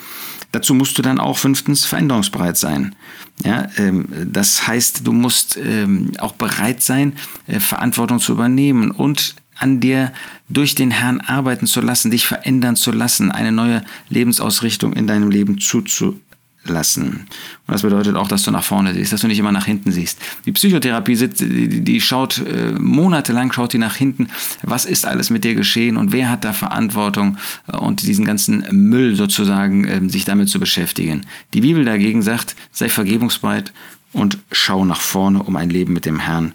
Dazu 0.52 0.74
musst 0.74 0.98
du 0.98 1.02
dann 1.02 1.20
auch 1.20 1.38
fünftens 1.38 1.86
veränderungsbereit 1.86 2.58
sein. 2.58 2.96
Ja, 3.44 3.68
ähm, 3.78 4.08
das 4.26 4.68
heißt, 4.68 5.06
du 5.06 5.12
musst 5.12 5.58
ähm, 5.58 6.12
auch 6.20 6.34
bereit 6.34 6.82
sein, 6.82 7.14
äh, 7.48 7.60
Verantwortung 7.60 8.20
zu 8.20 8.32
übernehmen 8.32 8.92
und 8.92 9.36
an 9.60 9.80
dir 9.80 10.12
durch 10.50 10.76
den 10.76 10.92
Herrn 10.92 11.22
arbeiten 11.22 11.68
zu 11.68 11.82
lassen, 11.82 12.12
dich 12.12 12.28
verändern 12.28 12.76
zu 12.76 12.92
lassen, 12.92 13.32
eine 13.32 13.52
neue 13.52 13.84
Lebensausrichtung 14.10 14.94
in 14.94 15.08
deinem 15.08 15.30
Leben 15.30 15.60
zuzulassen. 15.60 16.22
Und 16.66 17.28
das 17.68 17.82
bedeutet 17.82 18.16
auch, 18.16 18.28
dass 18.28 18.44
du 18.44 18.52
nach 18.52 18.64
vorne 18.64 18.94
siehst, 18.94 19.14
dass 19.14 19.22
du 19.22 19.28
nicht 19.28 19.40
immer 19.40 19.52
nach 19.52 19.66
hinten 19.66 19.92
siehst. 19.92 20.20
Die 20.46 20.52
Psychotherapie, 20.52 21.16
die 21.18 22.02
schaut 22.02 22.40
äh, 22.40 22.72
monatelang, 22.74 23.52
schaut 23.52 23.74
die 23.74 23.78
nach 23.78 23.96
hinten, 23.96 24.28
was 24.64 24.86
ist 24.86 25.06
alles 25.06 25.30
mit 25.30 25.44
dir 25.44 25.56
geschehen 25.56 25.98
und 25.98 26.12
wer 26.12 26.30
hat 26.30 26.44
da 26.46 26.54
Verantwortung 26.54 27.38
äh, 27.68 27.78
und 27.78 28.04
diesen 28.04 28.26
ganzen 28.26 28.66
Müll 28.72 29.16
sozusagen, 29.16 29.86
äh, 29.86 30.10
sich 30.10 30.26
damit 30.26 30.50
zu 30.50 30.60
beschäftigen. 30.60 31.26
Die 31.54 31.62
Bibel 31.62 31.84
dagegen 31.84 32.22
sagt, 32.22 32.56
sei 32.72 32.90
vergebungsbereit 32.90 33.74
und 34.14 34.38
schau 34.52 34.86
nach 34.86 35.02
vorne, 35.02 35.44
um 35.44 35.56
ein 35.56 35.70
Leben 35.70 35.94
mit 35.94 36.06
dem 36.06 36.20
Herrn 36.20 36.54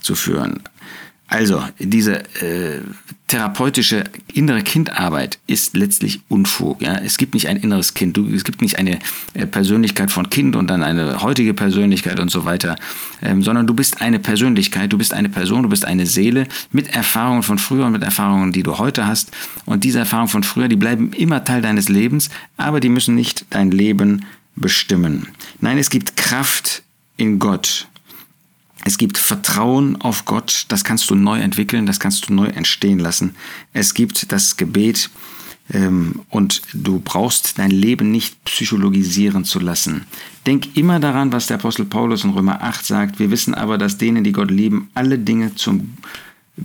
zu 0.00 0.14
führen. 0.14 0.62
Also, 1.34 1.64
diese 1.80 2.20
äh, 2.44 2.78
therapeutische 3.26 4.04
innere 4.32 4.62
Kindarbeit 4.62 5.40
ist 5.48 5.76
letztlich 5.76 6.20
Unfug. 6.28 6.80
Ja? 6.80 6.94
Es 6.98 7.16
gibt 7.16 7.34
nicht 7.34 7.48
ein 7.48 7.56
inneres 7.56 7.94
Kind, 7.94 8.16
du, 8.16 8.28
es 8.32 8.44
gibt 8.44 8.62
nicht 8.62 8.78
eine 8.78 9.00
äh, 9.32 9.44
Persönlichkeit 9.44 10.12
von 10.12 10.30
Kind 10.30 10.54
und 10.54 10.68
dann 10.68 10.84
eine 10.84 11.22
heutige 11.22 11.52
Persönlichkeit 11.52 12.20
und 12.20 12.30
so 12.30 12.44
weiter, 12.44 12.76
ähm, 13.20 13.42
sondern 13.42 13.66
du 13.66 13.74
bist 13.74 14.00
eine 14.00 14.20
Persönlichkeit, 14.20 14.92
du 14.92 14.96
bist 14.96 15.12
eine 15.12 15.28
Person, 15.28 15.64
du 15.64 15.70
bist 15.70 15.84
eine 15.84 16.06
Seele 16.06 16.46
mit 16.70 16.94
Erfahrungen 16.94 17.42
von 17.42 17.58
früher 17.58 17.86
und 17.86 17.92
mit 17.92 18.04
Erfahrungen, 18.04 18.52
die 18.52 18.62
du 18.62 18.78
heute 18.78 19.08
hast. 19.08 19.32
Und 19.64 19.82
diese 19.82 19.98
Erfahrungen 19.98 20.28
von 20.28 20.44
früher, 20.44 20.68
die 20.68 20.76
bleiben 20.76 21.12
immer 21.14 21.42
Teil 21.42 21.62
deines 21.62 21.88
Lebens, 21.88 22.30
aber 22.56 22.78
die 22.78 22.90
müssen 22.90 23.16
nicht 23.16 23.44
dein 23.50 23.72
Leben 23.72 24.24
bestimmen. 24.54 25.26
Nein, 25.60 25.78
es 25.78 25.90
gibt 25.90 26.16
Kraft 26.16 26.84
in 27.16 27.40
Gott 27.40 27.88
es 28.84 28.98
gibt 28.98 29.18
Vertrauen 29.18 30.00
auf 30.00 30.24
Gott, 30.24 30.66
das 30.68 30.84
kannst 30.84 31.08
du 31.10 31.14
neu 31.14 31.40
entwickeln, 31.40 31.86
das 31.86 32.00
kannst 32.00 32.28
du 32.28 32.34
neu 32.34 32.46
entstehen 32.46 32.98
lassen. 32.98 33.34
Es 33.72 33.94
gibt 33.94 34.32
das 34.32 34.56
Gebet 34.56 35.10
ähm, 35.72 36.22
und 36.28 36.62
du 36.74 37.00
brauchst 37.00 37.58
dein 37.58 37.70
Leben 37.70 38.10
nicht 38.10 38.44
psychologisieren 38.44 39.44
zu 39.44 39.60
lassen. 39.60 40.04
Denk 40.46 40.76
immer 40.76 41.00
daran, 41.00 41.32
was 41.32 41.46
der 41.46 41.56
Apostel 41.56 41.86
Paulus 41.86 42.24
in 42.24 42.30
Römer 42.30 42.62
8 42.62 42.84
sagt. 42.84 43.18
Wir 43.18 43.30
wissen 43.30 43.54
aber, 43.54 43.78
dass 43.78 43.96
denen, 43.96 44.24
die 44.24 44.32
Gott 44.32 44.50
lieben, 44.50 44.90
alle 44.94 45.18
Dinge 45.18 45.54
zum 45.54 45.94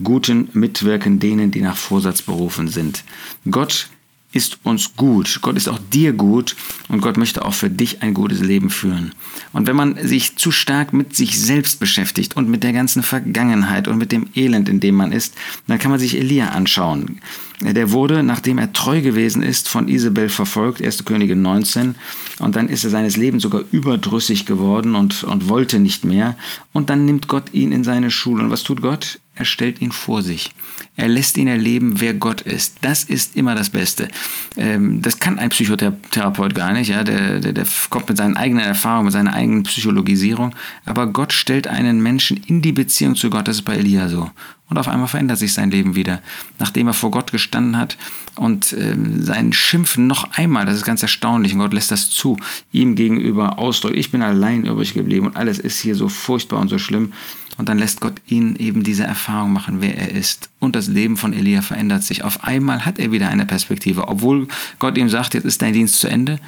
Guten 0.03 0.49
mitwirken, 0.53 1.19
denen, 1.19 1.51
die 1.51 1.61
nach 1.61 1.77
Vorsatz 1.77 2.21
berufen 2.21 2.67
sind. 2.67 3.03
Gott 3.49 3.89
ist 4.31 4.59
uns 4.63 4.95
gut. 4.95 5.39
Gott 5.41 5.57
ist 5.57 5.67
auch 5.67 5.79
dir 5.91 6.13
gut 6.13 6.55
und 6.87 7.01
Gott 7.01 7.17
möchte 7.17 7.43
auch 7.43 7.53
für 7.53 7.69
dich 7.69 8.03
ein 8.03 8.13
gutes 8.13 8.41
Leben 8.41 8.69
führen. 8.69 9.13
Und 9.53 9.65
wenn 9.67 9.75
man 9.75 9.97
sich 10.05 10.35
zu 10.35 10.51
stark 10.51 10.93
mit 10.93 11.15
sich 11.15 11.39
selbst 11.39 11.79
beschäftigt 11.79 12.35
und 12.37 12.47
mit 12.47 12.63
der 12.63 12.73
ganzen 12.73 13.01
Vergangenheit 13.01 13.87
und 13.87 13.97
mit 13.97 14.11
dem 14.11 14.27
Elend, 14.35 14.69
in 14.69 14.79
dem 14.79 14.95
man 14.95 15.11
ist, 15.11 15.33
dann 15.67 15.79
kann 15.79 15.89
man 15.89 15.99
sich 15.99 16.15
Elia 16.15 16.49
anschauen. 16.49 17.19
Der 17.61 17.91
wurde, 17.91 18.23
nachdem 18.23 18.57
er 18.57 18.71
treu 18.71 19.01
gewesen 19.01 19.41
ist, 19.41 19.67
von 19.67 19.89
Isabel 19.89 20.29
verfolgt, 20.29 20.81
1. 20.81 21.03
Könige 21.03 21.35
19, 21.35 21.95
und 22.39 22.55
dann 22.55 22.69
ist 22.69 22.85
er 22.85 22.89
seines 22.89 23.17
Lebens 23.17 23.43
sogar 23.43 23.63
überdrüssig 23.71 24.45
geworden 24.45 24.95
und, 24.95 25.23
und 25.25 25.49
wollte 25.49 25.79
nicht 25.79 26.05
mehr. 26.05 26.37
Und 26.71 26.89
dann 26.89 27.03
nimmt 27.03 27.27
Gott 27.27 27.53
ihn 27.53 27.73
in 27.73 27.83
seine 27.83 28.11
Schule. 28.11 28.43
Und 28.43 28.49
was 28.49 28.63
tut 28.63 28.81
Gott? 28.81 29.19
Er 29.39 29.45
stellt 29.45 29.81
ihn 29.81 29.93
vor 29.93 30.21
sich. 30.21 30.51
Er 30.97 31.07
lässt 31.07 31.37
ihn 31.37 31.47
erleben, 31.47 32.01
wer 32.01 32.13
Gott 32.13 32.41
ist. 32.41 32.75
Das 32.81 33.05
ist 33.05 33.37
immer 33.37 33.55
das 33.55 33.69
Beste. 33.69 34.09
Ähm, 34.57 35.01
das 35.01 35.19
kann 35.19 35.39
ein 35.39 35.47
Psychotherapeut 35.47 36.53
gar 36.53 36.73
nicht. 36.73 36.89
Ja? 36.89 37.05
Der, 37.05 37.39
der, 37.39 37.53
der 37.53 37.65
kommt 37.89 38.09
mit 38.09 38.17
seinen 38.17 38.35
eigenen 38.35 38.65
Erfahrungen, 38.65 39.05
mit 39.05 39.13
seiner 39.13 39.33
eigenen 39.33 39.63
Psychologisierung. 39.63 40.53
Aber 40.85 41.07
Gott 41.07 41.31
stellt 41.31 41.67
einen 41.67 42.03
Menschen 42.03 42.35
in 42.47 42.61
die 42.61 42.73
Beziehung 42.73 43.15
zu 43.15 43.29
Gott. 43.29 43.47
Das 43.47 43.55
ist 43.55 43.61
bei 43.61 43.75
Elia 43.75 44.09
so. 44.09 44.29
Und 44.69 44.77
auf 44.77 44.87
einmal 44.87 45.07
verändert 45.07 45.39
sich 45.39 45.53
sein 45.53 45.71
Leben 45.71 45.95
wieder. 45.95 46.21
Nachdem 46.59 46.87
er 46.87 46.93
vor 46.93 47.11
Gott 47.11 47.31
gestanden 47.31 47.77
hat 47.77 47.97
und 48.35 48.73
ähm, 48.73 49.23
sein 49.23 49.51
Schimpfen 49.51 50.05
noch 50.07 50.31
einmal, 50.31 50.65
das 50.65 50.75
ist 50.75 50.85
ganz 50.85 51.01
erstaunlich, 51.01 51.53
und 51.53 51.59
Gott 51.59 51.73
lässt 51.73 51.91
das 51.91 52.09
zu, 52.09 52.37
ihm 52.71 52.95
gegenüber 52.95 53.57
ausdrückt, 53.57 53.97
ich 53.97 54.11
bin 54.11 54.21
allein 54.21 54.65
übrig 54.65 54.93
geblieben 54.93 55.25
und 55.25 55.37
alles 55.37 55.57
ist 55.57 55.79
hier 55.79 55.95
so 55.95 56.07
furchtbar 56.07 56.59
und 56.59 56.67
so 56.67 56.77
schlimm. 56.77 57.13
Und 57.57 57.67
dann 57.67 57.77
lässt 57.77 57.99
Gott 57.99 58.13
ihn 58.25 58.55
eben 58.55 58.83
diese 58.83 59.03
Erfahrung 59.03 59.51
machen, 59.51 59.81
wer 59.81 59.97
er 59.97 60.11
ist. 60.11 60.49
Und 60.59 60.77
das 60.77 60.87
Leben 60.87 61.17
von 61.17 61.33
Elia 61.33 61.61
verändert 61.61 62.03
sich. 62.03 62.23
Auf 62.23 62.45
einmal 62.45 62.85
hat 62.85 62.99
er 62.99 63.11
wieder 63.11 63.27
eine 63.27 63.45
Perspektive. 63.45 64.07
Obwohl 64.07 64.47
Gott 64.79 64.97
ihm 64.97 65.09
sagt, 65.09 65.33
jetzt 65.33 65.43
ist 65.43 65.61
dein 65.61 65.73
Dienst 65.73 65.99
zu 65.99 66.07
Ende, 66.07 66.39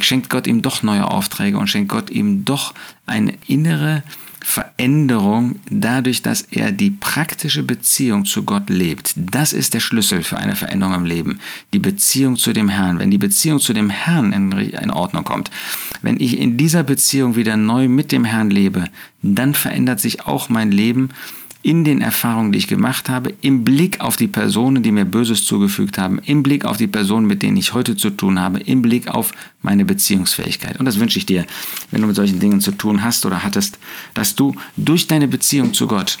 schenkt 0.00 0.30
Gott 0.30 0.46
ihm 0.46 0.62
doch 0.62 0.82
neue 0.82 1.06
Aufträge 1.06 1.58
und 1.58 1.66
schenkt 1.66 1.90
Gott 1.90 2.08
ihm 2.08 2.46
doch 2.46 2.72
eine 3.04 3.34
innere 3.46 4.04
Veränderung 4.46 5.56
dadurch, 5.70 6.20
dass 6.20 6.42
er 6.42 6.70
die 6.70 6.90
praktische 6.90 7.62
Beziehung 7.62 8.26
zu 8.26 8.44
Gott 8.44 8.68
lebt. 8.68 9.14
Das 9.16 9.54
ist 9.54 9.72
der 9.72 9.80
Schlüssel 9.80 10.22
für 10.22 10.36
eine 10.36 10.54
Veränderung 10.54 10.94
im 10.94 11.04
Leben. 11.06 11.40
Die 11.72 11.78
Beziehung 11.78 12.36
zu 12.36 12.52
dem 12.52 12.68
Herrn. 12.68 12.98
Wenn 12.98 13.10
die 13.10 13.18
Beziehung 13.18 13.58
zu 13.58 13.72
dem 13.72 13.88
Herrn 13.88 14.34
in, 14.34 14.52
in 14.52 14.90
Ordnung 14.90 15.24
kommt, 15.24 15.50
wenn 16.02 16.20
ich 16.20 16.38
in 16.38 16.58
dieser 16.58 16.82
Beziehung 16.82 17.36
wieder 17.36 17.56
neu 17.56 17.88
mit 17.88 18.12
dem 18.12 18.26
Herrn 18.26 18.50
lebe, 18.50 18.84
dann 19.22 19.54
verändert 19.54 20.00
sich 20.00 20.26
auch 20.26 20.50
mein 20.50 20.70
Leben 20.70 21.08
in 21.64 21.82
den 21.82 22.02
Erfahrungen, 22.02 22.52
die 22.52 22.58
ich 22.58 22.68
gemacht 22.68 23.08
habe, 23.08 23.32
im 23.40 23.64
Blick 23.64 24.00
auf 24.00 24.16
die 24.16 24.28
Personen, 24.28 24.82
die 24.82 24.92
mir 24.92 25.06
Böses 25.06 25.46
zugefügt 25.46 25.96
haben, 25.96 26.18
im 26.18 26.42
Blick 26.42 26.66
auf 26.66 26.76
die 26.76 26.86
Personen, 26.86 27.26
mit 27.26 27.42
denen 27.42 27.56
ich 27.56 27.72
heute 27.72 27.96
zu 27.96 28.10
tun 28.10 28.38
habe, 28.38 28.60
im 28.60 28.82
Blick 28.82 29.08
auf 29.08 29.32
meine 29.62 29.86
Beziehungsfähigkeit. 29.86 30.78
Und 30.78 30.84
das 30.84 31.00
wünsche 31.00 31.18
ich 31.18 31.24
dir, 31.24 31.46
wenn 31.90 32.02
du 32.02 32.06
mit 32.06 32.16
solchen 32.16 32.38
Dingen 32.38 32.60
zu 32.60 32.72
tun 32.72 33.02
hast 33.02 33.24
oder 33.24 33.42
hattest, 33.42 33.78
dass 34.12 34.34
du 34.34 34.54
durch 34.76 35.06
deine 35.06 35.26
Beziehung 35.26 35.72
zu 35.72 35.86
Gott 35.86 36.18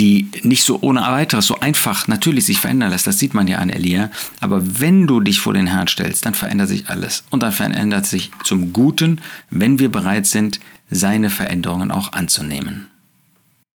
die 0.00 0.28
nicht 0.42 0.64
so 0.64 0.78
ohne 0.80 1.02
weiteres, 1.02 1.46
so 1.46 1.60
einfach 1.60 2.08
natürlich 2.08 2.46
sich 2.46 2.58
verändern 2.58 2.90
lässt. 2.90 3.06
Das 3.06 3.20
sieht 3.20 3.34
man 3.34 3.46
ja 3.46 3.58
an 3.58 3.70
Elia. 3.70 4.10
Aber 4.40 4.80
wenn 4.80 5.06
du 5.06 5.20
dich 5.20 5.38
vor 5.38 5.54
den 5.54 5.68
Herrn 5.68 5.86
stellst, 5.86 6.26
dann 6.26 6.34
verändert 6.34 6.68
sich 6.68 6.88
alles. 6.88 7.22
Und 7.30 7.44
dann 7.44 7.52
verändert 7.52 8.06
sich 8.06 8.32
zum 8.42 8.72
Guten, 8.72 9.20
wenn 9.50 9.78
wir 9.78 9.90
bereit 9.90 10.26
sind, 10.26 10.58
seine 10.90 11.30
Veränderungen 11.30 11.92
auch 11.92 12.12
anzunehmen. 12.12 12.88